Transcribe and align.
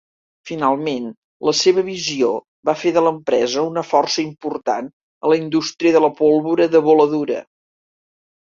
Finalment, 0.51 1.03
la 1.49 1.53
seva 1.57 1.83
visió 1.89 2.29
va 2.69 2.75
fer 2.85 2.93
de 2.95 3.03
l'empresa 3.09 3.67
una 3.73 3.83
força 3.91 4.23
important 4.25 4.89
a 5.29 5.33
la 5.33 5.39
indústria 5.43 5.95
de 5.99 6.03
la 6.07 6.13
pólvora 6.23 6.69
de 6.79 6.83
voladura. 6.89 7.39